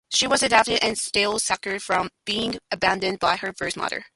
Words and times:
She 0.09 0.25
was 0.27 0.41
adopted 0.41 0.79
and 0.81 0.93
is 0.93 1.01
still 1.03 1.37
scarred 1.37 1.81
from 1.83 2.09
being 2.25 2.57
abandoned 2.71 3.19
by 3.19 3.35
her 3.37 3.53
birth 3.53 3.77
mother. 3.77 4.05